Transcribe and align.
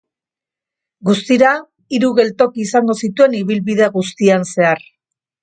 Guztira 1.09 1.51
hiru 1.97 2.09
geltoki 2.21 2.65
izango 2.65 2.97
zituen 3.03 3.37
ibilbide 3.43 3.93
guztian 4.01 4.49
zehar. 4.51 4.85